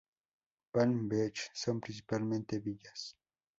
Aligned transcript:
Palm 0.71 1.07
Beach 1.09 1.51
son 1.53 1.79
principalmente 1.79 2.57
villas. 2.57 3.15